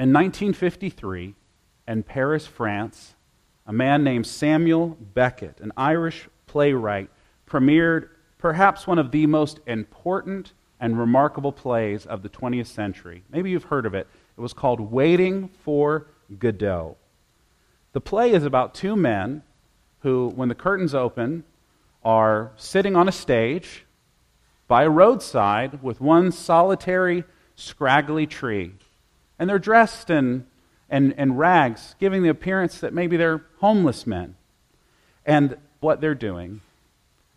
[0.00, 1.34] In 1953,
[1.86, 3.16] in Paris, France,
[3.66, 7.10] a man named Samuel Beckett, an Irish playwright,
[7.46, 8.08] premiered
[8.38, 13.24] perhaps one of the most important and remarkable plays of the 20th century.
[13.30, 14.06] Maybe you've heard of it.
[14.38, 16.06] It was called Waiting for
[16.38, 16.96] Godot.
[17.92, 19.42] The play is about two men
[19.98, 21.44] who, when the curtains open,
[22.02, 23.84] are sitting on a stage
[24.66, 27.24] by a roadside with one solitary,
[27.54, 28.72] scraggly tree.
[29.40, 30.46] And they're dressed in,
[30.90, 34.36] in, in rags, giving the appearance that maybe they're homeless men.
[35.24, 36.60] And what they're doing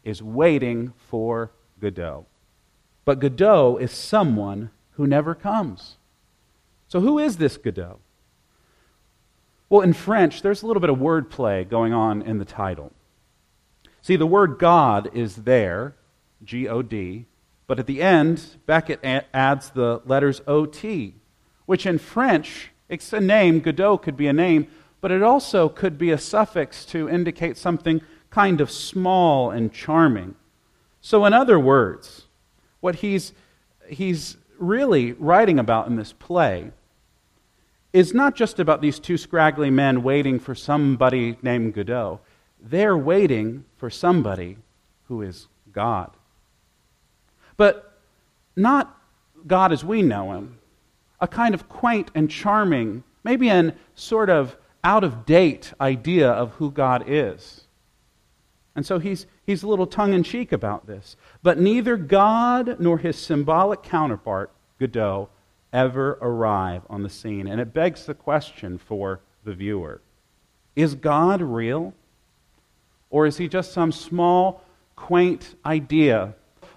[0.04, 2.26] is waiting for Godot.
[3.06, 5.96] But Godot is someone who never comes.
[6.90, 8.00] So, who is this Godot?
[9.70, 12.92] Well, in French, there's a little bit of wordplay going on in the title.
[14.02, 15.96] See, the word God is there,
[16.44, 17.26] G O D,
[17.66, 19.00] but at the end, Beckett
[19.34, 21.16] adds the letters O T,
[21.66, 23.60] which in French, it's a name.
[23.60, 24.68] Godot could be a name,
[25.02, 30.36] but it also could be a suffix to indicate something kind of small and charming.
[31.02, 32.28] So, in other words,
[32.80, 33.34] what he's,
[33.88, 36.72] he's really writing about in this play
[37.92, 42.20] is not just about these two scraggly men waiting for somebody named Godot.
[42.60, 44.58] They're waiting for somebody
[45.08, 46.12] who is God.
[47.56, 48.00] But
[48.56, 49.00] not
[49.46, 50.58] God as we know him,
[51.24, 56.52] a kind of quaint and charming, maybe an sort of out of date idea of
[56.56, 57.62] who God is.
[58.76, 61.16] And so he's, he's a little tongue in cheek about this.
[61.42, 64.52] But neither God nor his symbolic counterpart,
[64.82, 65.30] Godot,
[65.72, 67.48] ever arrive on the scene.
[67.48, 70.02] And it begs the question for the viewer
[70.76, 71.94] Is God real?
[73.10, 74.62] Or is he just some small,
[74.98, 76.34] quaint idea,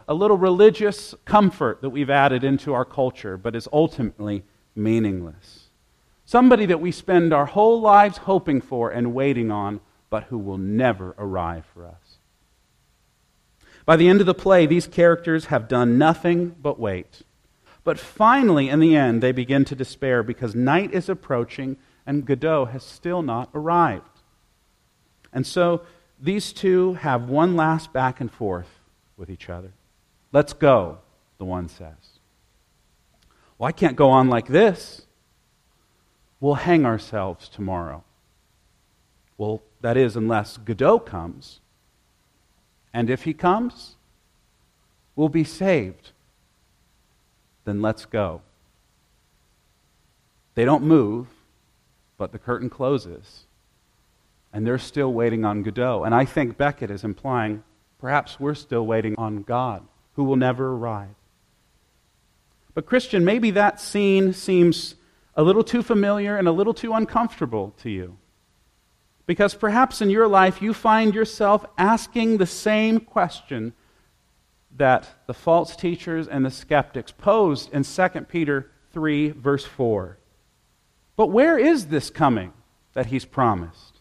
[0.09, 5.69] a little religious comfort that we've added into our culture, but is ultimately meaningless?
[6.25, 10.59] Somebody that we spend our whole lives hoping for and waiting on, but who will
[10.59, 12.19] never arrive for us.
[13.85, 17.23] By the end of the play, these characters have done nothing but wait.
[17.85, 22.67] But finally, in the end, they begin to despair because night is approaching and Godot
[22.67, 24.23] has still not arrived.
[25.33, 25.83] And so
[26.21, 28.81] these two have one last back and forth
[29.17, 29.73] with each other.
[30.37, 30.99] Let's go,
[31.39, 32.21] the one says.
[33.57, 35.07] Well, I can't go on like this.
[36.41, 38.05] We'll hang ourselves tomorrow.
[39.39, 41.61] Well, that is, unless Godot comes.
[42.93, 43.97] And if he comes,
[45.15, 46.13] we'll be saved
[47.65, 48.43] then let's go.
[50.55, 51.29] They don't move,
[52.19, 53.47] but the curtain closes.
[54.53, 56.05] And they're still waiting on Godot.
[56.05, 57.65] And I think Beckett is implying
[57.99, 59.83] perhaps we're still waiting on God,
[60.17, 61.15] who will never arrive.
[62.75, 64.97] But, Christian, maybe that scene seems
[65.35, 68.19] a little too familiar and a little too uncomfortable to you.
[69.27, 73.73] Because perhaps in your life you find yourself asking the same question
[74.77, 80.19] that the false teachers and the skeptics posed in 2 Peter 3, verse 4.
[81.17, 82.53] But where is this coming
[82.93, 84.01] that he's promised?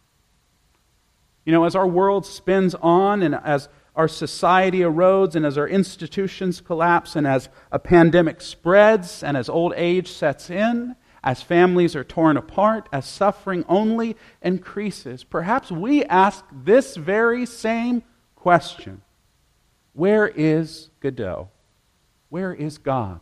[1.46, 5.68] You know, as our world spins on and as our society erodes and as our
[5.68, 11.96] institutions collapse and as a pandemic spreads and as old age sets in, as families
[11.96, 18.04] are torn apart, as suffering only increases, perhaps we ask this very same
[18.36, 19.02] question
[19.94, 21.50] where is Godot?
[22.30, 23.22] Where is God?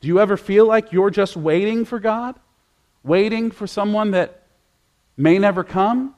[0.00, 2.36] Do you ever feel like you're just waiting for God?
[3.02, 4.44] Waiting for someone that
[5.16, 6.14] may never come?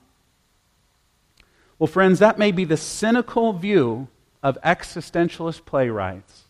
[1.82, 4.06] Well, friends, that may be the cynical view
[4.40, 6.44] of existentialist playwrights,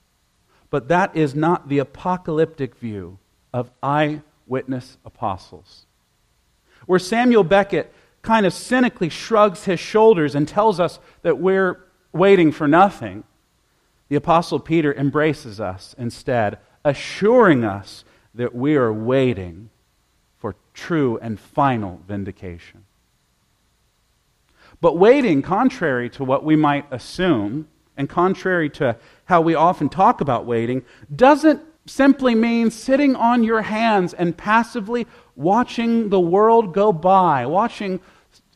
[0.69, 3.19] but that is not the apocalyptic view
[3.51, 5.87] of eyewitness apostles.
[6.85, 11.81] Where Samuel Beckett kind of cynically shrugs his shoulders and tells us that we're
[12.13, 13.25] waiting for nothing,
[14.11, 18.05] the Apostle Peter embraces us instead, assuring us
[18.35, 19.71] that we are waiting
[20.37, 22.85] for true and final vindication.
[24.83, 28.97] But waiting, contrary to what we might assume, and contrary to
[29.27, 30.83] how we often talk about waiting,
[31.15, 35.07] doesn't simply mean sitting on your hands and passively
[35.37, 38.01] watching the world go by, watching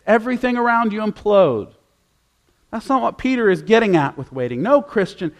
[0.04, 1.72] everything around you implode.
[2.72, 4.62] That's not what Peter is getting at with waiting.
[4.62, 5.32] No, Christian,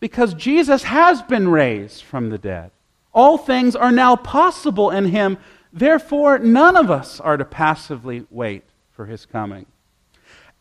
[0.00, 2.72] because Jesus has been raised from the dead.
[3.14, 5.38] All things are now possible in him.
[5.72, 9.66] Therefore, none of us are to passively wait for his coming.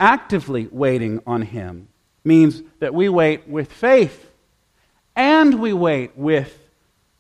[0.01, 1.88] Actively waiting on him
[2.24, 4.31] means that we wait with faith
[5.15, 6.57] and we wait with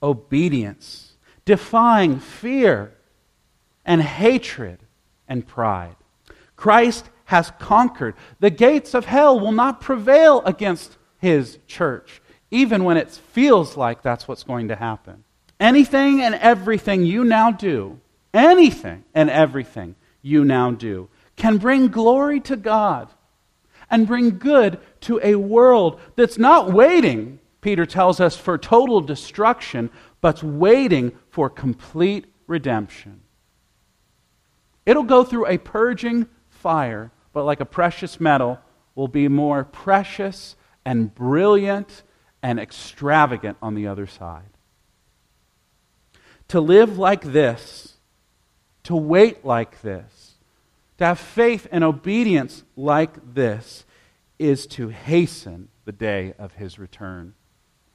[0.01, 1.07] obedience.
[1.45, 2.91] defying fear
[3.85, 4.79] and hatred
[5.27, 5.95] and pride.
[6.55, 8.15] Christ has conquered.
[8.39, 14.01] The gates of hell will not prevail against his church, even when it feels like
[14.01, 15.23] that's what's going to happen.
[15.59, 17.99] Anything and everything you now do,
[18.33, 23.09] anything and everything you now do, can bring glory to God
[23.89, 29.89] and bring good to a world that's not waiting, Peter tells us, for total destruction,
[30.21, 33.21] but's waiting for complete redemption.
[34.85, 38.59] It'll go through a purging fire, but like a precious metal,
[38.95, 40.55] will be more precious
[40.85, 42.03] and brilliant
[42.41, 44.49] and extravagant on the other side.
[46.49, 47.97] To live like this,
[48.83, 50.20] to wait like this,
[51.01, 53.85] to have faith and obedience like this,
[54.37, 57.33] is to hasten the day of his return.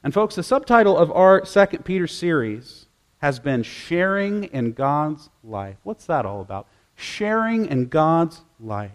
[0.03, 2.87] And, folks, the subtitle of our Second Peter series
[3.19, 5.77] has been Sharing in God's Life.
[5.85, 6.67] What's that all about?
[6.97, 8.91] Sharing in God's life.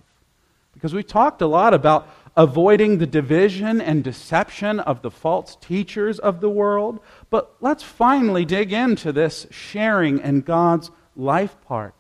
[0.74, 6.20] Because we talked a lot about avoiding the division and deception of the false teachers
[6.20, 7.00] of the world.
[7.30, 11.94] But let's finally dig into this sharing in God's life part.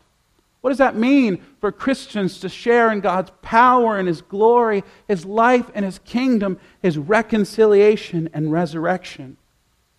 [0.61, 5.25] What does that mean for Christians to share in God's power and His glory, His
[5.25, 9.37] life and His kingdom, His reconciliation and resurrection?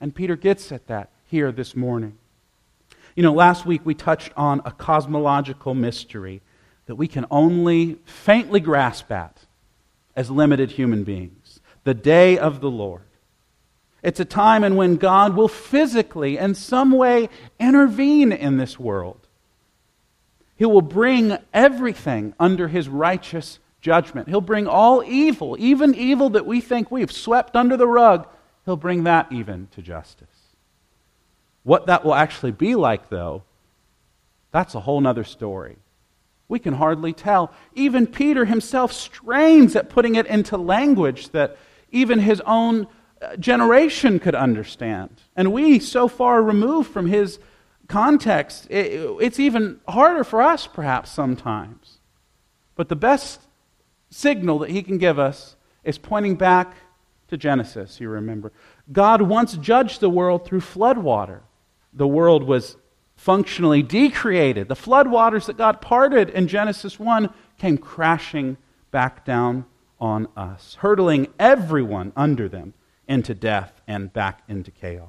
[0.00, 2.16] And Peter gets at that here this morning.
[3.16, 6.40] You know, last week we touched on a cosmological mystery
[6.86, 9.36] that we can only faintly grasp at
[10.14, 13.02] as limited human beings the day of the Lord.
[14.02, 19.21] It's a time in when God will physically, in some way, intervene in this world.
[20.56, 24.28] He will bring everything under his righteous judgment.
[24.28, 28.28] He'll bring all evil, even evil that we think we've swept under the rug,
[28.64, 30.28] he'll bring that even to justice.
[31.64, 33.42] What that will actually be like, though,
[34.50, 35.76] that's a whole other story.
[36.48, 37.52] We can hardly tell.
[37.74, 41.56] Even Peter himself strains at putting it into language that
[41.90, 42.86] even his own
[43.20, 45.10] uh, generation could understand.
[45.34, 47.38] And we, so far removed from his
[47.88, 51.98] context, it's even harder for us, perhaps, sometimes.
[52.74, 53.42] But the best
[54.10, 56.74] signal that he can give us is pointing back
[57.28, 58.52] to Genesis, you remember.
[58.90, 61.40] God once judged the world through floodwater.
[61.92, 62.76] The world was
[63.16, 64.68] functionally decreated.
[64.68, 68.56] The floodwaters that God parted in Genesis 1 came crashing
[68.90, 69.64] back down
[70.00, 72.74] on us, hurtling everyone under them
[73.06, 75.08] into death and back into chaos.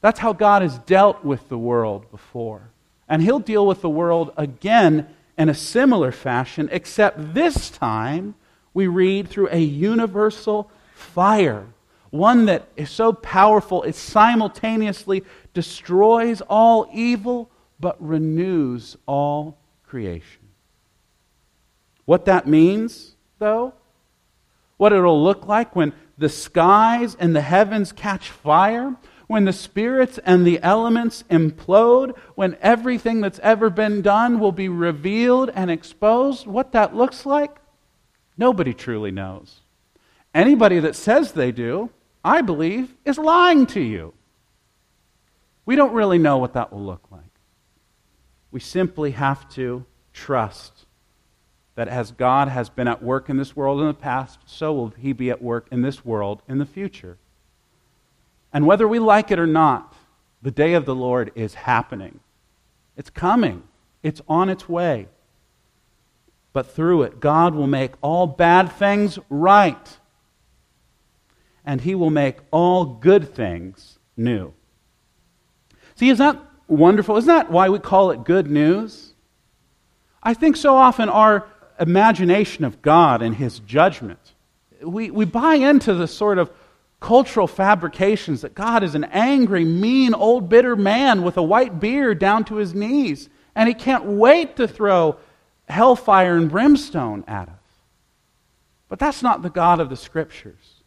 [0.00, 2.70] That's how God has dealt with the world before.
[3.08, 5.08] And He'll deal with the world again
[5.38, 8.34] in a similar fashion, except this time
[8.74, 11.66] we read through a universal fire
[12.10, 20.42] one that is so powerful it simultaneously destroys all evil but renews all creation.
[22.04, 23.74] What that means, though,
[24.76, 28.96] what it'll look like when the skies and the heavens catch fire,
[29.26, 34.68] when the spirits and the elements implode, when everything that's ever been done will be
[34.68, 37.56] revealed and exposed, what that looks like,
[38.38, 39.60] nobody truly knows.
[40.34, 41.90] Anybody that says they do
[42.26, 44.12] I believe, is lying to you.
[45.64, 47.22] We don't really know what that will look like.
[48.50, 50.86] We simply have to trust
[51.76, 54.88] that as God has been at work in this world in the past, so will
[54.88, 57.16] He be at work in this world in the future.
[58.56, 59.94] And whether we like it or not,
[60.40, 62.20] the day of the Lord is happening.
[62.96, 63.64] It's coming,
[64.02, 65.08] it's on its way.
[66.54, 69.98] But through it, God will make all bad things right
[71.66, 74.54] and he will make all good things new.
[75.96, 77.18] See, is that wonderful?
[77.18, 79.12] Isn't that why we call it good news?
[80.22, 81.46] I think so often our
[81.78, 84.32] imagination of God and his judgment,
[84.80, 86.50] we, we buy into the sort of
[87.06, 92.18] cultural fabrications that God is an angry, mean, old, bitter man with a white beard
[92.18, 95.16] down to his knees, and he can't wait to throw
[95.68, 97.54] hellfire and brimstone at us.
[98.88, 100.82] But that's not the God of the Scriptures.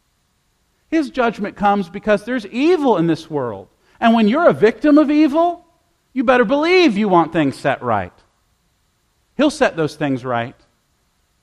[0.88, 3.68] His judgment comes because there's evil in this world.
[3.98, 5.64] And when you're a victim of evil,
[6.12, 8.12] you better believe you want things set right.
[9.38, 10.56] He'll set those things right.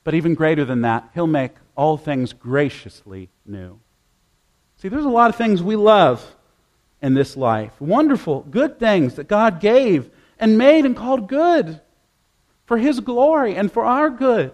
[0.04, 3.80] But even greater than that, He'll make all things graciously new.
[4.78, 6.24] See, there's a lot of things we love
[7.02, 7.72] in this life.
[7.80, 10.08] Wonderful, good things that God gave
[10.38, 11.80] and made and called good
[12.64, 14.52] for His glory and for our good.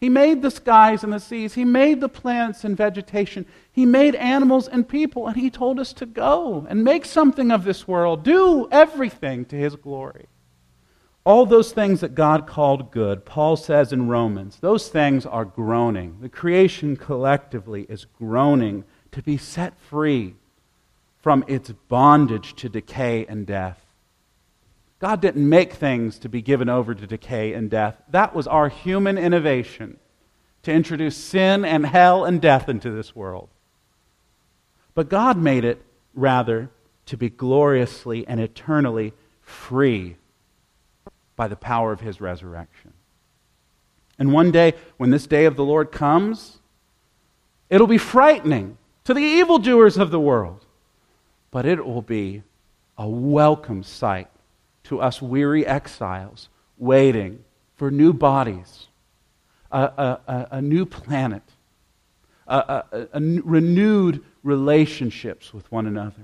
[0.00, 1.54] He made the skies and the seas.
[1.54, 3.46] He made the plants and vegetation.
[3.70, 7.62] He made animals and people, and He told us to go and make something of
[7.62, 8.24] this world.
[8.24, 10.26] Do everything to His glory.
[11.24, 16.16] All those things that God called good, Paul says in Romans, those things are groaning.
[16.20, 20.34] The creation collectively is groaning to be set free
[21.20, 23.78] from its bondage to decay and death.
[24.98, 27.96] God didn't make things to be given over to decay and death.
[28.10, 29.98] That was our human innovation
[30.62, 33.48] to introduce sin and hell and death into this world.
[34.94, 35.82] But God made it,
[36.14, 36.70] rather,
[37.06, 40.16] to be gloriously and eternally free
[41.34, 42.92] by the power of his resurrection.
[44.18, 46.58] And one day, when this day of the Lord comes,
[47.70, 50.64] it'll be frightening to the evildoers of the world,
[51.50, 52.42] but it will be
[52.96, 54.28] a welcome sight
[54.84, 57.44] to us weary exiles waiting
[57.76, 58.88] for new bodies,
[59.70, 61.42] a, a, a, a new planet,
[62.46, 66.22] a, renewed relationships with one another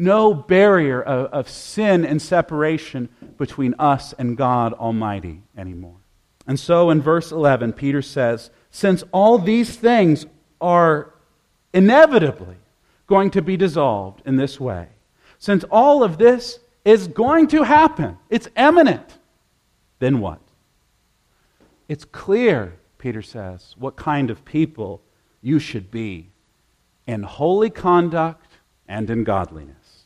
[0.00, 5.98] no barrier of, of sin and separation between us and God Almighty anymore.
[6.46, 10.24] And so in verse 11, Peter says, Since all these things
[10.58, 11.12] are
[11.72, 12.56] inevitably
[13.06, 14.88] going to be dissolved in this way,
[15.38, 19.18] since all of this is going to happen, it's imminent,
[19.98, 20.40] then what?
[21.88, 25.02] It's clear, Peter says, what kind of people
[25.42, 26.30] you should be
[27.06, 28.46] in holy conduct
[28.86, 30.04] and in godliness.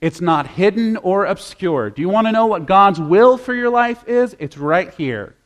[0.00, 1.90] It's not hidden or obscure.
[1.90, 4.34] Do you want to know what God's will for your life is?
[4.38, 5.36] It's right here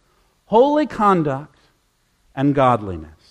[0.47, 1.59] holy conduct
[2.35, 3.24] and godliness.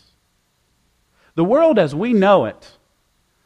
[1.35, 2.77] The world as we know it,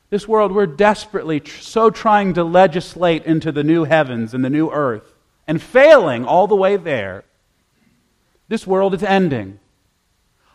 [0.09, 4.49] this world we're desperately tr- so trying to legislate into the new heavens and the
[4.49, 5.13] new earth
[5.47, 7.23] and failing all the way there.
[8.47, 9.59] This world is ending.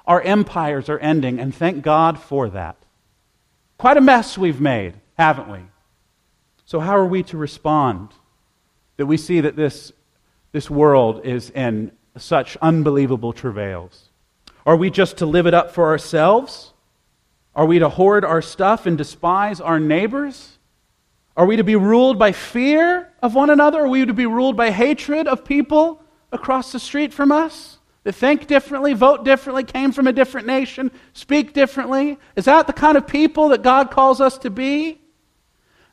[0.06, 2.76] Our empires are ending, and thank God for that.
[3.78, 5.60] Quite a mess we've made, haven't we?
[6.64, 8.10] So, how are we to respond
[8.96, 9.92] that we see that this,
[10.52, 14.08] this world is in such unbelievable travails?
[14.64, 16.72] Are we just to live it up for ourselves?
[17.54, 20.59] Are we to hoard our stuff and despise our neighbors?
[21.37, 23.82] Are we to be ruled by fear of one another?
[23.82, 28.14] Are we to be ruled by hatred of people across the street from us that
[28.14, 32.18] think differently, vote differently, came from a different nation, speak differently?
[32.37, 35.00] Is that the kind of people that God calls us to be?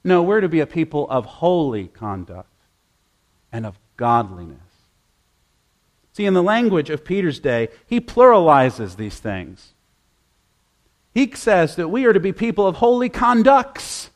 [0.03, 2.49] No, we're to be a people of holy conduct
[3.51, 4.59] and of godliness.
[6.13, 9.73] See, in the language of Peter's day, he pluralizes these things.
[11.13, 14.09] He says that we are to be people of holy conducts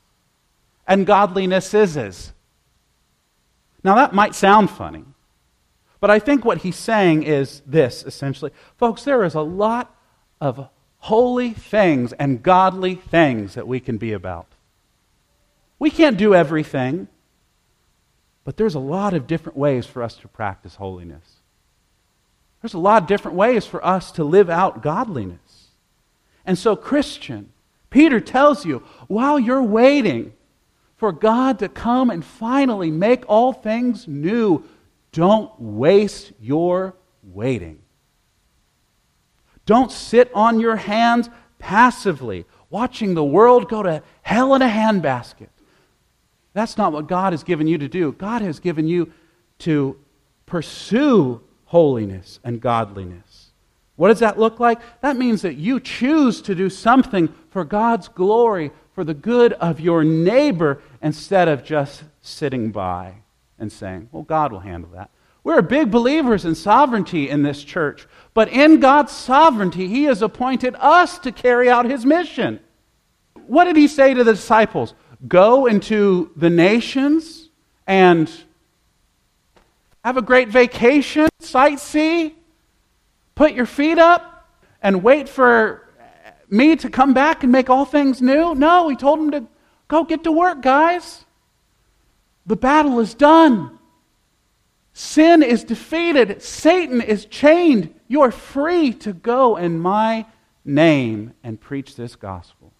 [0.88, 2.34] and godliness godlinesses.
[3.84, 5.04] Now, that might sound funny,
[6.00, 8.52] but I think what he's saying is this essentially.
[8.78, 9.94] Folks, there is a lot
[10.40, 10.70] of
[11.00, 14.48] holy things and godly things that we can be about.
[15.80, 17.10] We can't do everything,
[18.46, 21.38] but there's a lot of different ways for us to practice holiness.
[22.62, 25.40] There's a lot of different ways for us to live out godliness.
[26.46, 27.52] And so, Christian,
[27.90, 30.34] Peter tells you while you're waiting
[30.98, 34.64] for God to come and finally make all things new,
[35.12, 37.80] don't waste your waiting.
[39.66, 45.48] Don't sit on your hands passively, watching the world go to hell in a handbasket.
[46.54, 48.12] That's not what God has given you to do.
[48.12, 49.12] God has given you
[49.60, 49.98] to
[50.46, 53.33] pursue holiness and godliness.
[53.96, 54.80] What does that look like?
[55.02, 59.80] That means that you choose to do something for God's glory, for the good of
[59.80, 63.16] your neighbor, instead of just sitting by
[63.60, 65.10] and saying, well, God will handle that.
[65.44, 70.76] We're big believers in sovereignty in this church, but in God's sovereignty, He has appointed
[70.80, 72.60] us to carry out His mission.
[73.46, 74.94] What did He say to the disciples?
[75.28, 77.50] go into the nations
[77.88, 78.30] and
[80.04, 82.34] have a great vacation, sightsee,
[83.36, 84.48] put your feet up,
[84.82, 85.90] and wait for
[86.50, 88.54] me to come back and make all things new?
[88.54, 89.46] No, he told them to
[89.88, 91.26] go get to work, guys.
[92.46, 93.80] The battle is done.
[94.94, 96.42] Sin is defeated.
[96.42, 97.94] Satan is chained.
[98.08, 100.26] You are free to go in my
[100.66, 102.72] name and preach this gospel.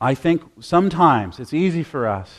[0.00, 2.32] I think sometimes it's easy for us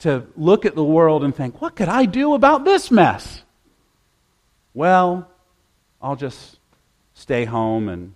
[0.00, 3.42] to look at the world and think, what could I do about this mess?
[4.72, 5.28] Well,
[6.00, 6.53] I'll just
[7.14, 8.14] stay home and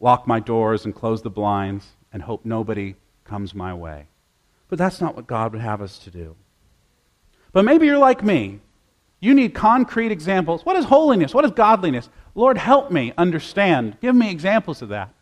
[0.00, 4.06] lock my doors and close the blinds and hope nobody comes my way.
[4.68, 6.34] But that's not what God would have us to do.
[7.52, 8.60] But maybe you're like me.
[9.20, 10.64] You need concrete examples.
[10.66, 11.32] What is holiness?
[11.32, 12.08] What is godliness?
[12.34, 13.96] Lord, help me understand.
[14.00, 15.14] Give me examples of that.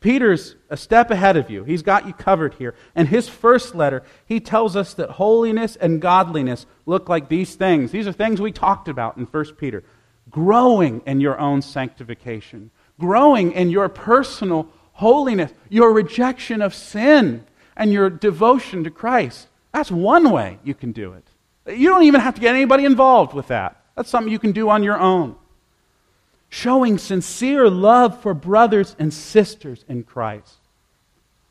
[0.00, 1.64] Peter's a step ahead of you.
[1.64, 2.74] He's got you covered here.
[2.94, 7.90] And his first letter, he tells us that holiness and godliness look like these things.
[7.90, 9.82] These are things we talked about in 1 Peter.
[10.30, 17.44] Growing in your own sanctification, growing in your personal holiness, your rejection of sin,
[17.76, 19.48] and your devotion to Christ.
[19.72, 21.76] That's one way you can do it.
[21.78, 23.82] You don't even have to get anybody involved with that.
[23.94, 25.36] That's something you can do on your own
[26.48, 30.56] showing sincere love for brothers and sisters in Christ.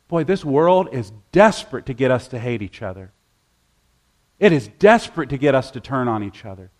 [0.08, 3.12] Boy, this world is desperate to get us to hate each other.
[4.38, 6.70] It is desperate to get us to turn on each other.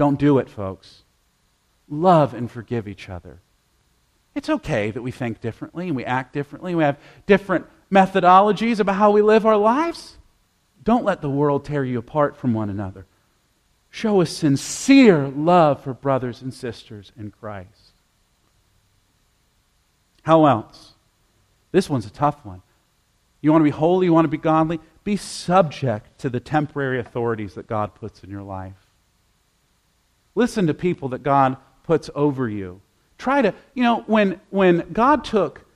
[0.00, 1.02] Don't do it, folks.
[1.86, 3.42] Love and forgive each other.
[4.34, 6.74] It's okay that we think differently and we act differently.
[6.74, 10.16] We have different methodologies about how we live our lives.
[10.82, 13.04] Don't let the world tear you apart from one another.
[13.90, 17.92] Show a sincere love for brothers and sisters in Christ.
[20.22, 20.94] How else?
[21.72, 22.62] This one's a tough one.
[23.42, 24.80] You want to be holy, you want to be godly?
[25.04, 28.89] Be subject to the temporary authorities that God puts in your life.
[30.34, 32.80] Listen to people that God puts over you.
[33.18, 35.66] Try to, you know, when, when God took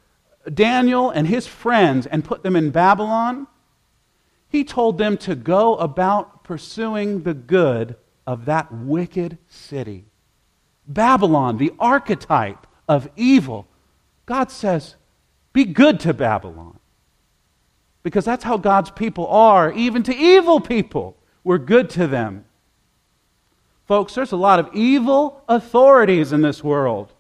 [0.53, 3.47] Daniel and his friends and put them in Babylon,
[4.49, 7.97] he told them to go about pursuing the good
[8.27, 10.05] of that wicked city.
[10.87, 13.67] Babylon, the archetype of evil.
[14.27, 14.97] God says,
[15.53, 16.79] be good to Babylon.
[18.03, 21.17] Because that's how God's people are, even to evil people.
[21.43, 22.45] We're good to them.
[23.87, 27.13] Folks, there's a lot of evil authorities in this world.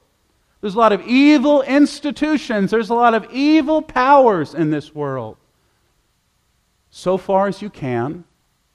[0.60, 2.70] There's a lot of evil institutions.
[2.70, 5.36] There's a lot of evil powers in this world.
[6.90, 8.24] So far as you can,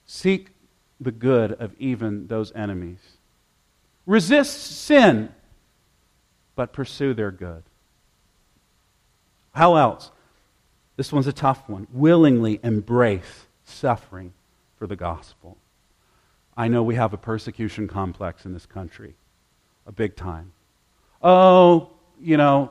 [0.06, 0.50] seek
[1.00, 3.00] the good of even those enemies.
[4.06, 5.32] Resist sin,
[6.54, 7.64] but pursue their good.
[9.52, 10.10] How else?
[10.96, 11.88] This one's a tough one.
[11.92, 14.32] Willingly embrace suffering
[14.78, 15.56] for the gospel.
[16.56, 19.14] I know we have a persecution complex in this country,
[19.86, 20.52] a big time.
[21.22, 22.70] Oh, you know,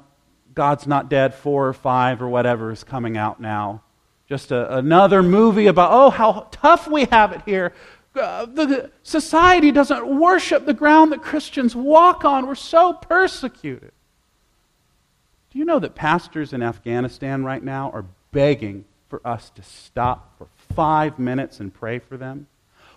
[0.53, 3.83] God's Not Dead 4 or 5 or whatever is coming out now.
[4.27, 7.73] Just a, another movie about, oh, how tough we have it here.
[8.15, 12.47] Uh, the society doesn't worship the ground that Christians walk on.
[12.47, 13.91] We're so persecuted.
[15.51, 20.37] Do you know that pastors in Afghanistan right now are begging for us to stop
[20.37, 22.47] for five minutes and pray for them?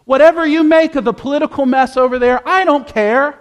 [0.05, 3.39] Whatever you make of the political mess over there, I don't care.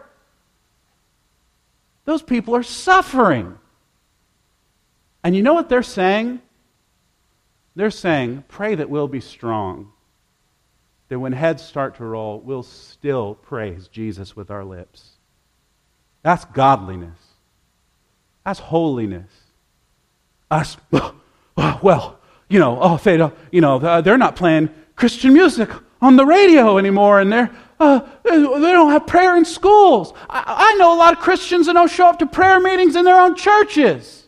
[2.05, 3.57] Those people are suffering.
[5.23, 6.41] And you know what they're saying?
[7.75, 9.91] They're saying, pray that we'll be strong
[11.11, 15.09] that when heads start to roll, we'll still praise Jesus with our lips.
[16.23, 17.19] That's godliness.
[18.45, 19.29] That's holiness.
[20.49, 20.77] Us,
[21.81, 25.69] well, you know, oh, don't, you know, uh, they're not playing Christian music
[26.01, 30.13] on the radio anymore, and they're, uh, they don't have prayer in schools.
[30.29, 33.05] I, I know a lot of Christians that don't show up to prayer meetings in
[33.05, 34.27] their own churches.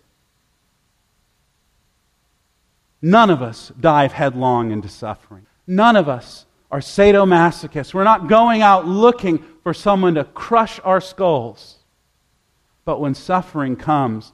[3.01, 5.45] None of us dive headlong into suffering.
[5.67, 7.93] None of us are sadomasochists.
[7.93, 11.79] We're not going out looking for someone to crush our skulls.
[12.85, 14.31] But when suffering comes,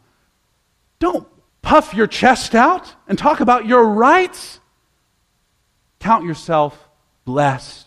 [0.99, 1.27] don't
[1.61, 4.59] puff your chest out and talk about your rights.
[5.99, 6.88] Count yourself
[7.29, 7.85] blessed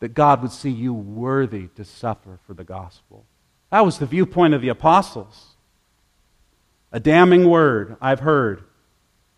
[0.00, 3.24] that God would see you worthy to suffer for the gospel.
[3.70, 5.56] That was the viewpoint of the apostles.
[6.92, 8.64] A damning word I've heard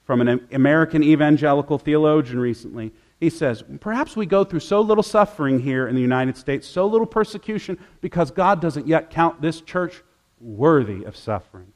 [0.02, 5.60] from an American evangelical theologian recently he says, Perhaps we go through so little suffering
[5.60, 10.02] here in the United States, so little persecution, because God doesn't yet count this church
[10.40, 11.72] worthy of suffering.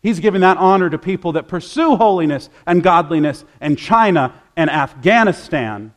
[0.00, 5.94] He's giving that honor to people that pursue holiness and godliness in China and Afghanistan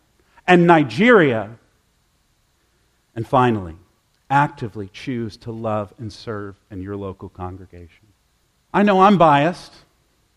[0.51, 1.57] and Nigeria.
[3.15, 3.77] And finally,
[4.29, 8.07] actively choose to love and serve in your local congregation.
[8.73, 9.73] I know I'm biased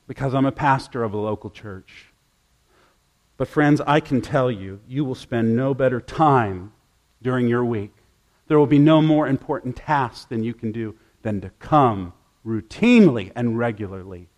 [0.07, 2.13] because I'm a pastor of a local church.
[3.37, 6.73] But, friends, I can tell you, you will spend no better time
[7.21, 7.93] during your week.
[8.47, 12.13] There will be no more important task than you can do than to come
[12.47, 14.29] routinely and regularly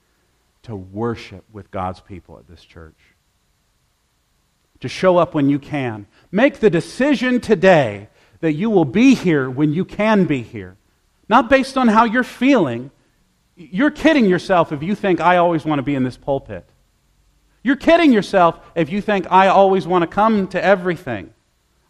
[0.63, 3.16] to worship with God's people at this church.
[4.81, 6.07] To show up when you can.
[6.31, 8.09] Make the decision today
[8.41, 10.77] that you will be here when you can be here.
[11.29, 12.91] Not based on how you're feeling.
[13.57, 16.69] You're kidding yourself if you think I always want to be in this pulpit.
[17.63, 21.33] You're kidding yourself if you think I always want to come to everything.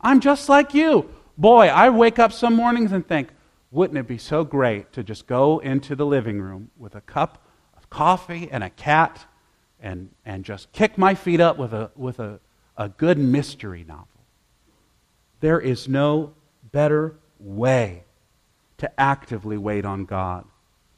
[0.01, 1.11] I'm just like you.
[1.37, 3.29] Boy, I wake up some mornings and think,
[3.71, 7.47] wouldn't it be so great to just go into the living room with a cup
[7.77, 9.27] of coffee and a cat
[9.81, 12.41] and, and just kick my feet up with, a, with a,
[12.77, 14.09] a good mystery novel?
[15.41, 16.35] There is no
[16.73, 18.05] better way
[18.79, 20.45] to actively wait on God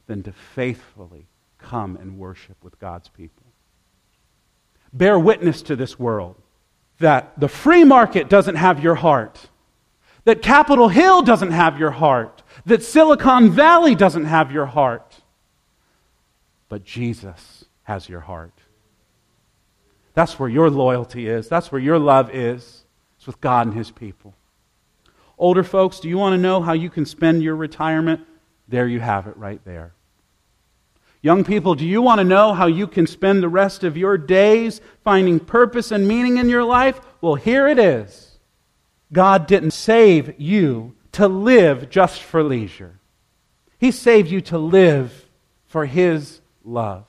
[0.07, 3.45] than to faithfully come and worship with God's people.
[4.91, 6.35] Bear witness to this world
[6.99, 9.49] that the free market doesn't have your heart,
[10.25, 15.21] that Capitol Hill doesn't have your heart, that Silicon Valley doesn't have your heart,
[16.67, 18.53] but Jesus has your heart.
[20.13, 21.47] That's where your loyalty is.
[21.47, 22.83] That's where your love is.
[23.17, 24.33] It's with God and His people.
[25.37, 28.21] Older folks, do you want to know how you can spend your retirement?
[28.67, 29.93] There you have it right there.
[31.21, 34.17] Young people, do you want to know how you can spend the rest of your
[34.17, 37.01] days finding purpose and meaning in your life?
[37.19, 38.39] Well, here it is.
[39.11, 42.99] God didn't save you to live just for leisure,
[43.77, 45.25] He saved you to live
[45.65, 47.05] for His love.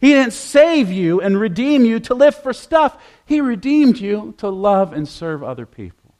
[0.00, 3.00] He didn't save you and redeem you to live for stuff.
[3.24, 6.14] He redeemed you to love and serve other people.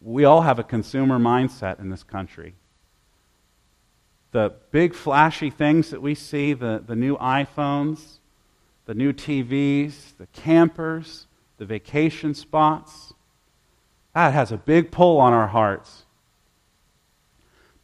[0.00, 2.54] We all have a consumer mindset in this country
[4.32, 8.18] the big flashy things that we see the, the new iPhones,
[8.84, 11.26] the new TVs, the campers,
[11.56, 13.14] the vacation spots
[14.16, 16.04] that has a big pull on our hearts.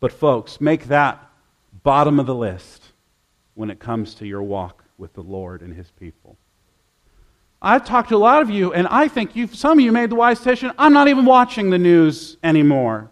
[0.01, 1.23] But, folks, make that
[1.83, 2.82] bottom of the list
[3.55, 6.37] when it comes to your walk with the Lord and His people.
[7.61, 10.11] I've talked to a lot of you, and I think you some of you made
[10.11, 13.11] the wise decision I'm not even watching the news anymore.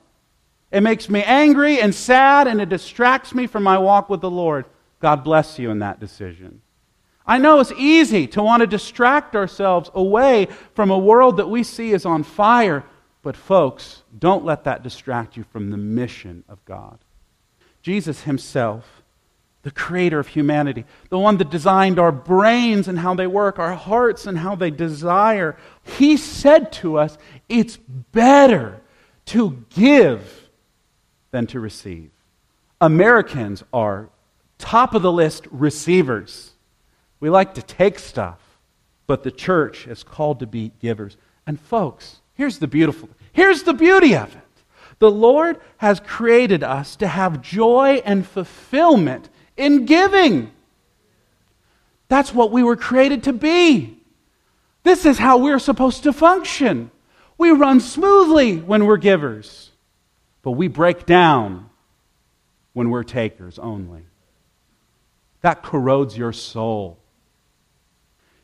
[0.72, 4.30] It makes me angry and sad, and it distracts me from my walk with the
[4.30, 4.66] Lord.
[5.00, 6.62] God bless you in that decision.
[7.26, 11.62] I know it's easy to want to distract ourselves away from a world that we
[11.62, 12.84] see is on fire,
[13.22, 16.98] but folks, don't let that distract you from the mission of God.
[17.82, 18.99] Jesus Himself,
[19.62, 23.74] the creator of humanity, the one that designed our brains and how they work, our
[23.74, 27.18] hearts and how they desire, He said to us,
[27.48, 28.80] It's better
[29.26, 30.48] to give
[31.30, 32.10] than to receive.
[32.80, 34.08] Americans are
[34.58, 36.52] top of the list receivers.
[37.20, 38.40] We like to take stuff,
[39.06, 41.18] but the church is called to be givers.
[41.46, 44.42] And folks, here's the beautiful here's the beauty of it.
[45.00, 49.28] The Lord has created us to have joy and fulfillment
[49.60, 50.50] in giving.
[52.08, 53.98] That's what we were created to be.
[54.82, 56.90] This is how we're supposed to function.
[57.38, 59.70] We run smoothly when we're givers.
[60.42, 61.68] But we break down
[62.72, 64.06] when we're takers only.
[65.42, 66.98] That corrodes your soul.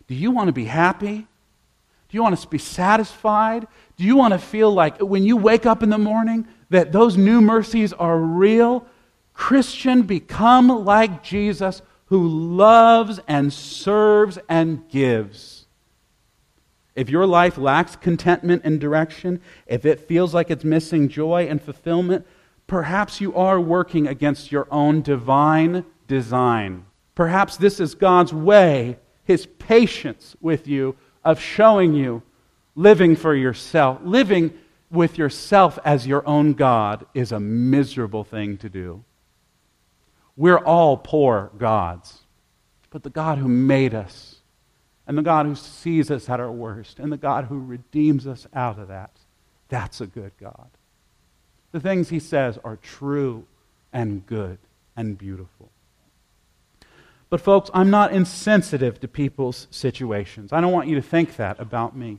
[0.06, 1.26] Do you want to be happy?
[2.08, 3.66] Do you want to be satisfied?
[3.96, 7.16] Do you want to feel like when you wake up in the morning that those
[7.16, 8.86] new mercies are real?
[9.36, 15.66] Christian, become like Jesus who loves and serves and gives.
[16.94, 21.60] If your life lacks contentment and direction, if it feels like it's missing joy and
[21.60, 22.26] fulfillment,
[22.66, 26.86] perhaps you are working against your own divine design.
[27.14, 32.22] Perhaps this is God's way, His patience with you, of showing you
[32.74, 34.52] living for yourself, living
[34.90, 39.04] with yourself as your own God is a miserable thing to do.
[40.36, 42.20] We're all poor gods,
[42.90, 44.36] but the God who made us
[45.06, 48.46] and the God who sees us at our worst, and the God who redeems us
[48.52, 49.12] out of that.
[49.68, 50.68] That's a good God.
[51.72, 53.44] The things he says are true
[53.92, 54.58] and good
[54.96, 55.70] and beautiful.
[57.28, 60.52] But, folks, I'm not insensitive to people's situations.
[60.52, 62.18] I don't want you to think that about me.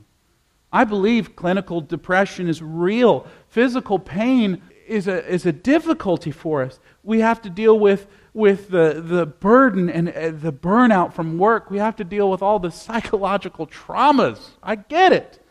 [0.72, 3.26] I believe clinical depression is real.
[3.48, 6.80] Physical pain is a, is a difficulty for us.
[7.02, 11.70] We have to deal with with the, the burden and uh, the burnout from work.
[11.70, 14.50] We have to deal with all the psychological traumas.
[14.62, 15.44] I get it.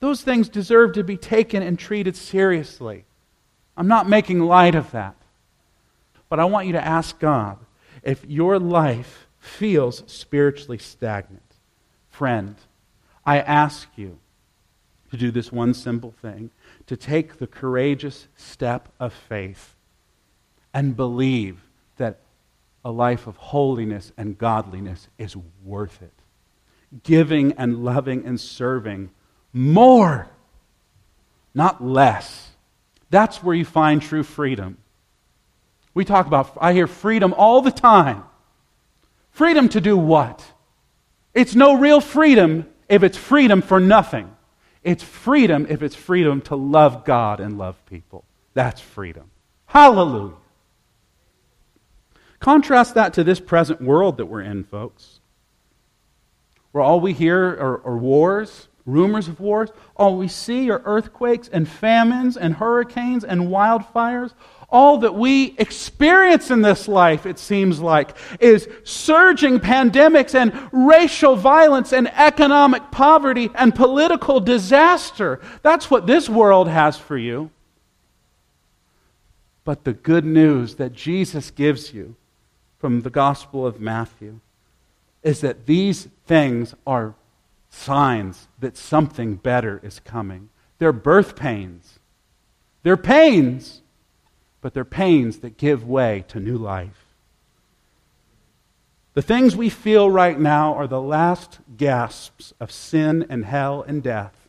[0.00, 3.04] Those things deserve to be taken and treated seriously.
[3.76, 5.16] I'm not making light of that.
[6.28, 7.58] But I want you to ask God
[8.02, 11.54] if your life feels spiritually stagnant.
[12.10, 12.54] Friend,
[13.24, 14.18] I ask you
[15.10, 16.50] to do this one simple thing
[16.90, 19.76] to take the courageous step of faith
[20.74, 21.62] and believe
[21.98, 22.18] that
[22.84, 26.12] a life of holiness and godliness is worth it.
[27.04, 29.10] Giving and loving and serving
[29.52, 30.28] more,
[31.54, 32.50] not less.
[33.08, 34.76] That's where you find true freedom.
[35.94, 38.24] We talk about, I hear freedom all the time.
[39.30, 40.44] Freedom to do what?
[41.34, 44.34] It's no real freedom if it's freedom for nothing.
[44.82, 48.24] It's freedom if it's freedom to love God and love people.
[48.54, 49.30] That's freedom.
[49.66, 50.34] Hallelujah.
[52.38, 55.20] Contrast that to this present world that we're in, folks,
[56.72, 59.70] where all we hear are, are wars, rumors of wars.
[59.96, 64.32] All we see are earthquakes and famines and hurricanes and wildfires.
[64.70, 71.36] All that we experience in this life, it seems like, is surging pandemics and racial
[71.36, 75.40] violence and economic poverty and political disaster.
[75.62, 77.50] That's what this world has for you.
[79.64, 82.16] But the good news that Jesus gives you
[82.78, 84.40] from the Gospel of Matthew
[85.22, 87.14] is that these things are
[87.68, 90.48] signs that something better is coming.
[90.78, 91.98] They're birth pains.
[92.82, 93.79] They're pains,
[94.60, 97.06] but they're pains that give way to new life.
[99.14, 104.02] The things we feel right now are the last gasps of sin and hell and
[104.02, 104.48] death,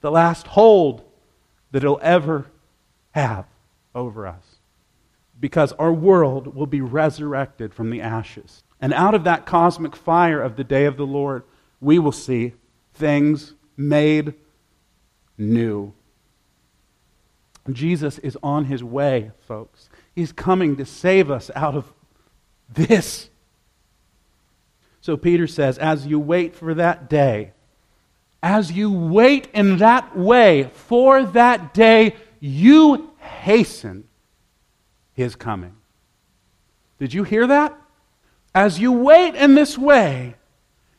[0.00, 1.02] the last hold
[1.72, 2.46] that it'll ever
[3.12, 3.46] have
[3.94, 4.44] over us.
[5.40, 8.62] Because our world will be resurrected from the ashes.
[8.80, 11.42] And out of that cosmic fire of the day of the Lord,
[11.80, 12.54] we will see
[12.94, 14.34] things made
[15.36, 15.92] new.
[17.74, 19.88] Jesus is on his way, folks.
[20.14, 21.92] He's coming to save us out of
[22.68, 23.30] this.
[25.00, 27.52] So Peter says, as you wait for that day,
[28.42, 34.04] as you wait in that way for that day, you hasten
[35.14, 35.76] his coming.
[36.98, 37.80] Did you hear that?
[38.54, 40.34] As you wait in this way,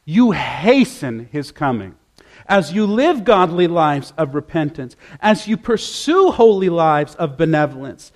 [0.06, 1.96] you hasten his coming.
[2.50, 8.12] As you live godly lives of repentance, as you pursue holy lives of benevolence,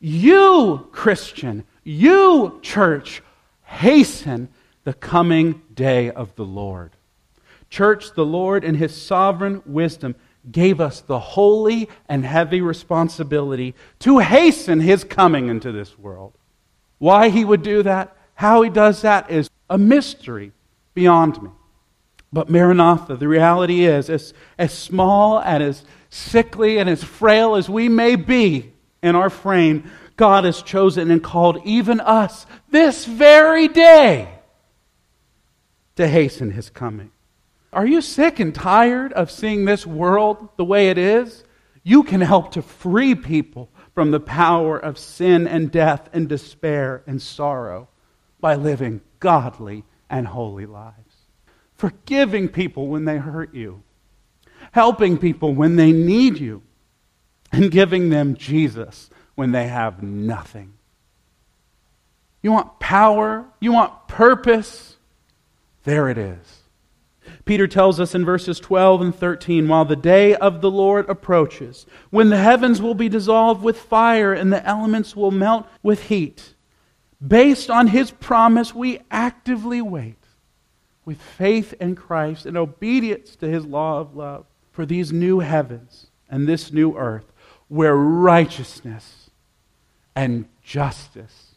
[0.00, 3.22] you, Christian, you, church,
[3.62, 4.48] hasten
[4.84, 6.92] the coming day of the Lord.
[7.68, 10.14] Church, the Lord, in his sovereign wisdom,
[10.50, 16.32] gave us the holy and heavy responsibility to hasten his coming into this world.
[16.98, 20.52] Why he would do that, how he does that, is a mystery
[20.94, 21.50] beyond me.
[22.34, 27.70] But Maranatha, the reality is, as, as small and as sickly and as frail as
[27.70, 28.72] we may be
[29.04, 34.28] in our frame, God has chosen and called even us this very day
[35.94, 37.12] to hasten his coming.
[37.72, 41.44] Are you sick and tired of seeing this world the way it is?
[41.84, 47.04] You can help to free people from the power of sin and death and despair
[47.06, 47.86] and sorrow
[48.40, 51.03] by living godly and holy lives.
[51.74, 53.82] Forgiving people when they hurt you,
[54.72, 56.62] helping people when they need you,
[57.52, 60.74] and giving them Jesus when they have nothing.
[62.42, 63.46] You want power?
[63.60, 64.96] You want purpose?
[65.84, 66.62] There it is.
[67.44, 71.86] Peter tells us in verses 12 and 13 while the day of the Lord approaches,
[72.10, 76.54] when the heavens will be dissolved with fire and the elements will melt with heat
[77.26, 80.18] Based on his promise, we actively wait
[81.04, 86.06] with faith in Christ and obedience to his law of love for these new heavens
[86.28, 87.32] and this new earth
[87.68, 89.30] where righteousness
[90.14, 91.54] and justice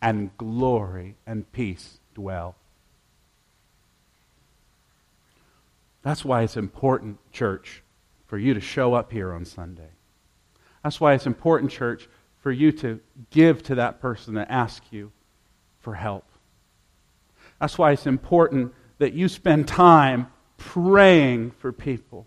[0.00, 2.54] and glory and peace dwell.
[6.02, 7.82] That's why it's important, church,
[8.26, 9.88] for you to show up here on Sunday.
[10.82, 12.08] That's why it's important, church,
[12.40, 15.10] for you to give to that person that asks you
[15.80, 16.26] for help.
[17.58, 22.26] That's why it's important that you spend time praying for people.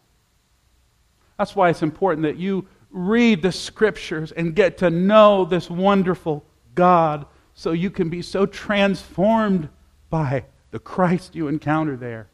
[1.38, 6.44] That's why it's important that you read the scriptures and get to know this wonderful
[6.76, 9.70] God so you can be so transformed
[10.10, 12.28] by the Christ you encounter there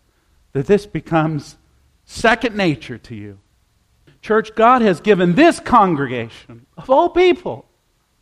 [0.54, 1.58] that this becomes
[2.06, 3.40] second nature to you.
[4.22, 7.66] Church, God has given this congregation, of all people,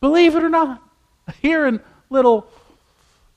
[0.02, 0.82] Believe it or not,
[1.40, 2.48] here in little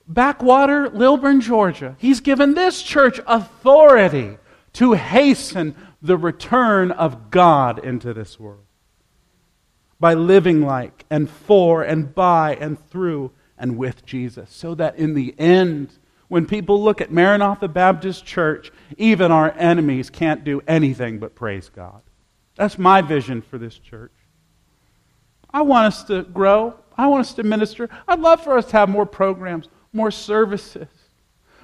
[0.08, 4.38] backwater Lilburn, Georgia, he's given this church authority
[4.74, 8.64] to hasten the return of God into this world
[9.98, 15.14] by living like and for and by and through and with Jesus, so that in
[15.14, 15.90] the end,
[16.28, 21.70] when people look at Maranatha Baptist Church, even our enemies can't do anything but praise
[21.70, 22.02] God.
[22.56, 24.12] That's my vision for this church.
[25.50, 26.74] I want us to grow.
[26.98, 27.88] I want us to minister.
[28.06, 30.88] I'd love for us to have more programs, more services.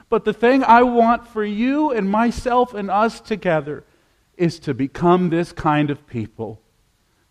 [0.09, 3.85] But the thing I want for you and myself and us together
[4.37, 6.61] is to become this kind of people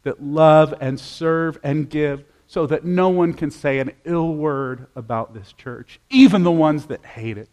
[0.03, 4.87] that love and serve and give so that no one can say an ill word
[4.95, 7.49] about this church, even the ones that hate it.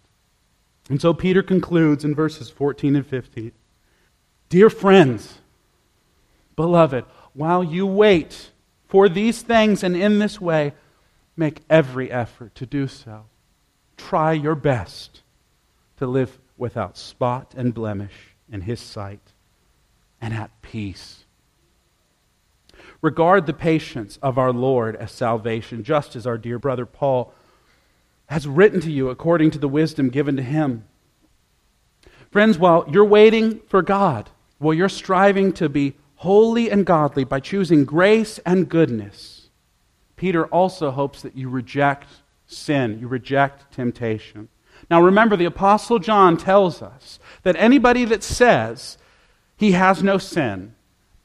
[0.89, 3.53] And so Peter concludes in verses 14 and 15.
[4.49, 5.39] Dear friends,
[6.57, 8.51] beloved, while you wait
[8.89, 10.73] for these things and in this way,
[11.37, 13.27] make every effort to do so.
[13.99, 15.23] Try your best
[15.99, 19.33] to live without spot and blemish in His sight
[20.21, 21.25] and at peace.
[23.01, 27.33] Regard the patience of our Lord as salvation, just as our dear brother Paul
[28.27, 30.85] has written to you according to the wisdom given to him.
[32.31, 37.41] Friends, while you're waiting for God, while you're striving to be holy and godly by
[37.41, 39.49] choosing grace and goodness,
[40.17, 42.09] Peter also hopes that you reject
[42.49, 44.49] sin, you reject temptation.
[44.91, 48.99] Now remember, the Apostle John tells us that anybody that says
[49.57, 50.75] he has no sin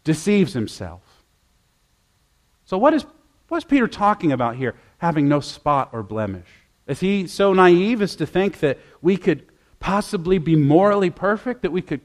[0.03, 1.01] deceives himself.
[2.65, 3.05] So, what is,
[3.47, 6.47] what is Peter talking about here, having no spot or blemish?
[6.87, 9.45] Is he so naive as to think that we could
[9.79, 12.01] possibly be morally perfect, that we could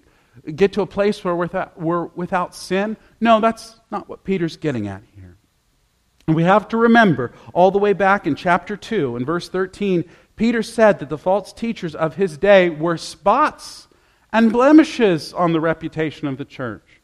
[0.54, 2.96] get to a place where we're without, we're without sin?
[3.20, 5.28] No, that's not what Peter's getting at here.
[6.29, 10.05] And we have to remember, all the way back in chapter 2, in verse 13,
[10.37, 13.88] Peter said that the false teachers of his day were spots
[14.31, 17.01] and blemishes on the reputation of the church.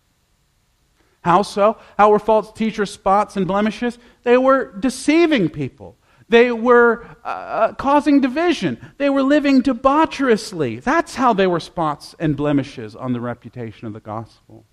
[1.23, 1.79] How so?
[1.97, 3.99] How were false teachers spots and blemishes?
[4.25, 5.97] They were deceiving people.
[6.29, 8.79] They were uh, uh, causing division.
[8.99, 10.81] They were living debaucherously.
[10.81, 14.67] That's how they were spots and blemishes on the reputation of the gospel.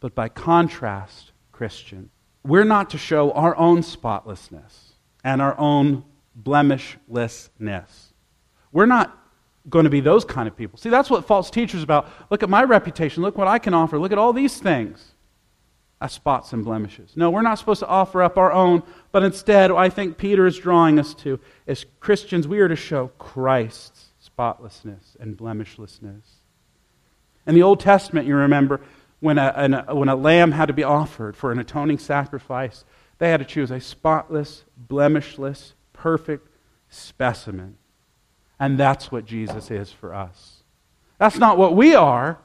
[0.00, 2.10] But by contrast, Christian,
[2.44, 6.04] we're not to show our own spotlessness and our own
[6.40, 8.12] blemishlessness.
[8.72, 9.18] We're not
[9.68, 10.78] going to be those kind of people.
[10.78, 12.08] See, that's what false teachers about.
[12.30, 13.22] Look at my reputation.
[13.22, 13.98] Look what I can offer.
[13.98, 15.12] Look at all these things
[16.00, 17.12] as spots and blemishes.
[17.16, 20.58] No, we're not supposed to offer up our own, but instead, I think Peter is
[20.58, 26.24] drawing us to, as Christians, we are to show Christ's spotlessness and blemishlessness.
[27.46, 28.80] In the Old Testament, you remember,
[29.22, 32.84] when a, when a lamb had to be offered for an atoning sacrifice,
[33.18, 36.48] they had to choose a spotless, blemishless, perfect
[36.88, 37.76] specimen.
[38.58, 40.64] And that's what Jesus is for us.
[41.18, 42.40] That's not what we are.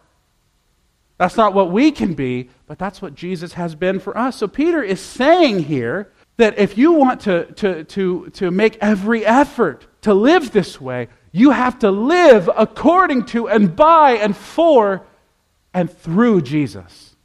[1.17, 4.35] That's not what we can be, but that's what Jesus has been for us.
[4.35, 9.25] So Peter is saying here that if you want to, to, to, to make every
[9.25, 15.06] effort to live this way, you have to live according to and by and for
[15.77, 17.15] and through Jesus.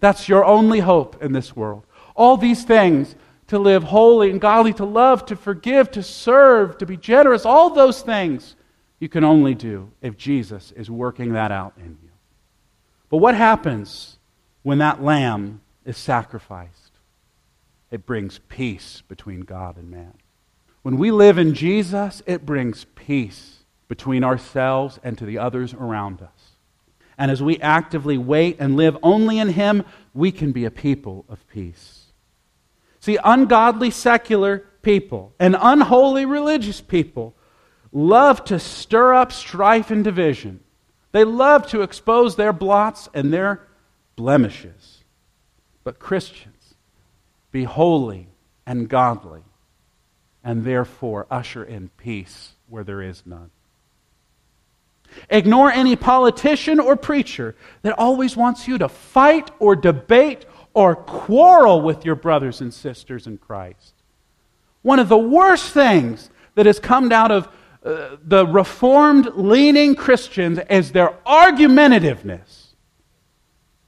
[0.00, 1.84] That's your only hope in this world.
[2.16, 3.14] All these things
[3.46, 7.70] to live holy and godly, to love, to forgive, to serve, to be generous, all
[7.70, 8.56] those things
[8.98, 12.10] you can only do if Jesus is working that out in you.
[13.10, 14.18] But what happens
[14.64, 16.90] when that lamb is sacrificed?
[17.92, 20.14] It brings peace between God and man.
[20.82, 26.22] When we live in Jesus, it brings peace between ourselves and to the others around
[26.22, 26.37] us.
[27.18, 31.24] And as we actively wait and live only in Him, we can be a people
[31.28, 32.06] of peace.
[33.00, 37.34] See, ungodly secular people and unholy religious people
[37.92, 40.60] love to stir up strife and division.
[41.12, 43.66] They love to expose their blots and their
[44.14, 45.04] blemishes.
[45.84, 46.74] But Christians,
[47.50, 48.28] be holy
[48.66, 49.42] and godly,
[50.44, 53.50] and therefore usher in peace where there is none.
[55.30, 61.80] Ignore any politician or preacher that always wants you to fight or debate or quarrel
[61.80, 63.94] with your brothers and sisters in Christ.
[64.82, 67.48] One of the worst things that has come out of
[67.84, 72.74] uh, the reformed leaning Christians is their argumentativeness.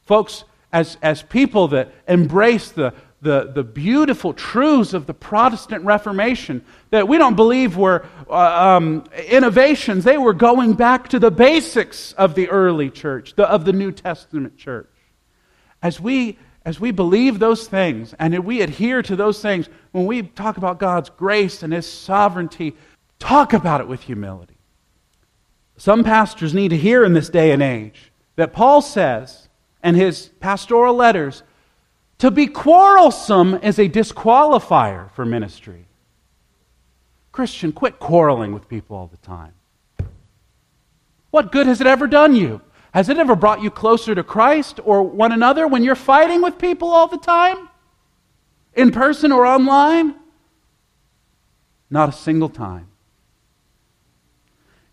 [0.03, 6.65] Folks, as, as people that embrace the, the, the beautiful truths of the Protestant Reformation,
[6.91, 12.13] that we don't believe were uh, um, innovations, they were going back to the basics
[12.15, 14.91] of the early church, the, of the New Testament church.
[15.83, 20.23] As we as we believe those things and we adhere to those things, when we
[20.23, 22.77] talk about God's grace and His sovereignty,
[23.19, 24.59] talk about it with humility.
[25.79, 29.49] Some pastors need to hear in this day and age that Paul says
[29.83, 31.43] in his pastoral letters
[32.21, 35.87] to be quarrelsome is a disqualifier for ministry.
[37.33, 39.55] Christian, quit quarreling with people all the time.
[41.31, 42.61] What good has it ever done you?
[42.93, 46.59] Has it ever brought you closer to Christ or one another when you're fighting with
[46.59, 47.69] people all the time?
[48.75, 50.15] In person or online?
[51.89, 52.89] Not a single time.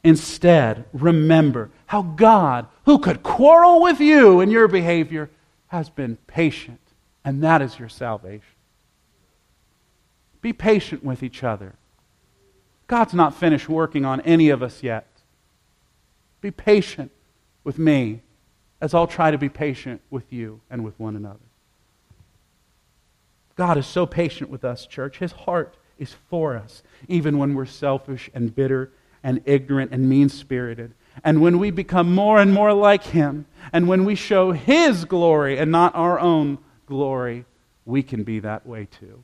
[0.04, 5.30] Instead, remember how God, who could quarrel with you in your behavior,
[5.68, 6.80] has been patient,
[7.28, 8.56] and that is your salvation.
[10.40, 11.74] Be patient with each other.
[12.88, 15.08] God's not finished working on any of us yet.
[16.40, 17.12] Be patient
[17.66, 18.22] with me
[18.80, 21.44] as I'll try to be patient with you and with one another.
[23.58, 25.18] God is so patient with us, church.
[25.18, 30.30] His heart is for us, even when we're selfish and bitter and ignorant and mean
[30.30, 30.94] spirited.
[31.26, 35.58] And when we become more and more like Him, and when we show His glory
[35.58, 37.46] and not our own glory,
[37.86, 39.24] we can be that way too.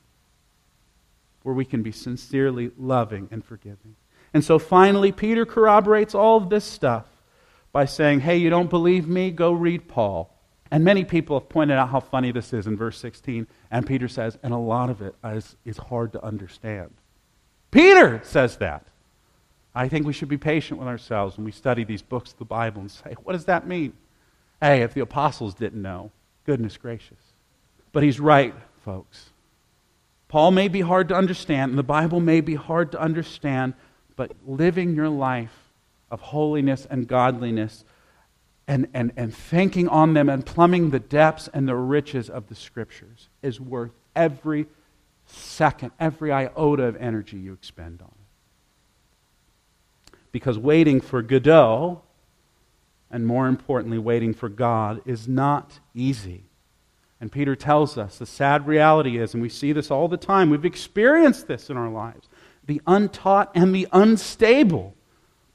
[1.41, 3.95] Where we can be sincerely loving and forgiving.
[4.34, 7.05] And so finally, Peter corroborates all of this stuff
[7.72, 9.32] by saying, Hey, you don't believe me?
[9.32, 10.34] Go read Paul.
[10.74, 13.45] And many people have pointed out how funny this is in verse 16.
[13.70, 16.91] And Peter says, and a lot of it is, is hard to understand.
[17.70, 18.88] Peter says that.
[19.76, 22.45] I think we should be patient with ourselves when we study these books of the
[22.45, 23.93] Bible and say, what does that mean?
[24.59, 26.11] Hey, if the apostles didn't know,
[26.43, 27.32] goodness gracious.
[27.93, 29.29] But he's right, folks.
[30.27, 33.75] Paul may be hard to understand, and the Bible may be hard to understand,
[34.15, 35.71] but living your life
[36.11, 37.85] of holiness and godliness
[38.67, 42.55] and, and, and thinking on them and plumbing the depths and the riches of the
[42.55, 44.67] scriptures is worth every
[45.25, 50.17] second, every iota of energy you expend on it.
[50.31, 52.01] Because waiting for Godot,
[53.11, 56.45] and more importantly, waiting for God, is not easy.
[57.24, 60.49] And Peter tells us the sad reality is, and we see this all the time,
[60.49, 62.28] we've experienced this in our lives
[62.65, 64.93] the untaught and the unstable.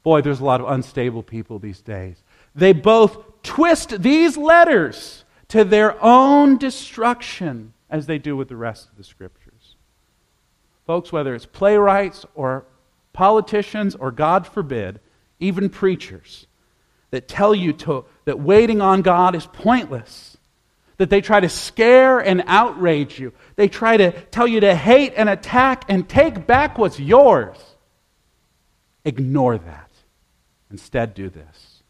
[0.01, 2.23] Boy, there's a lot of unstable people these days
[2.55, 8.89] they both twist these letters to their own destruction as they do with the rest
[8.89, 9.75] of the scriptures.
[10.87, 12.65] Folks, whether it's playwrights or
[13.13, 15.01] politicians or, God forbid,
[15.39, 16.47] even preachers
[17.11, 20.28] that tell you to, that waiting on God is pointless,
[20.99, 25.13] that they try to scare and outrage you, they try to tell you to hate
[25.15, 27.57] and attack and take back what's yours.
[29.05, 29.89] Ignore that.
[30.69, 31.81] Instead, do this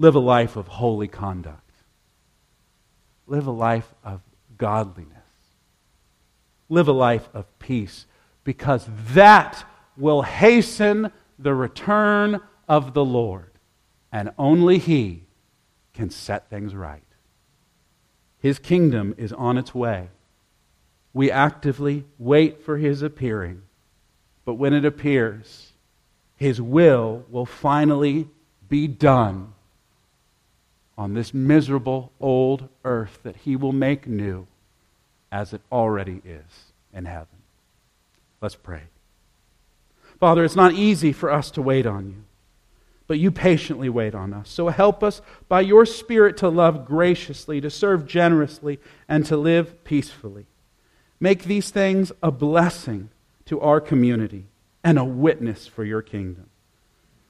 [0.00, 1.72] live a life of holy conduct,
[3.26, 4.20] live a life of
[4.56, 5.16] godliness,
[6.68, 8.06] live a life of peace,
[8.44, 9.64] because that
[9.96, 13.52] will hasten the return of the Lord,
[14.10, 15.24] and only He
[15.94, 17.07] can set things right.
[18.40, 20.08] His kingdom is on its way.
[21.12, 23.62] We actively wait for His appearing,
[24.44, 25.72] but when it appears,
[26.36, 28.28] His will will finally
[28.68, 29.54] be done
[30.98, 34.46] on this miserable old earth that he will make new
[35.30, 37.26] as it already is in heaven.
[38.40, 38.82] Let's pray.
[40.18, 42.24] Father, it's not easy for us to wait on you,
[43.08, 44.48] but you patiently wait on us.
[44.48, 48.78] So help us by your Spirit to love graciously, to serve generously,
[49.08, 50.46] and to live peacefully.
[51.18, 53.10] Make these things a blessing
[53.46, 54.46] to our community
[54.84, 56.50] and a witness for your kingdom.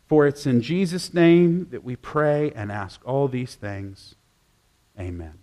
[0.09, 4.17] For it's in Jesus' name that we pray and ask all these things.
[4.99, 5.35] Amen.